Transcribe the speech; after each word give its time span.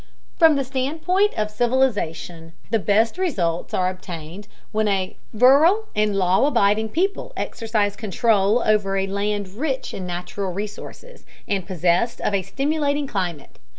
From 0.35 0.55
the 0.55 0.63
standpoint 0.63 1.35
of 1.37 1.51
civilization, 1.51 2.53
the 2.71 2.79
best 2.79 3.19
results 3.19 3.71
are 3.75 3.87
obtained 3.87 4.47
when 4.71 4.87
a 4.87 5.15
virile 5.31 5.89
and 5.95 6.15
law 6.15 6.47
abiding 6.47 6.89
people 6.89 7.33
exercise 7.37 7.95
control 7.95 8.63
over 8.65 8.97
a 8.97 9.05
land 9.05 9.49
rich 9.49 9.93
in 9.93 10.07
natural 10.07 10.51
resources 10.51 11.23
and 11.47 11.67
possessed 11.67 12.19
of 12.19 12.33
a 12.33 12.41
stimulating 12.41 13.05
climate. 13.05 13.59